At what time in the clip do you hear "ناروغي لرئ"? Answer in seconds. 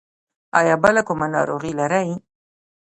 1.33-2.09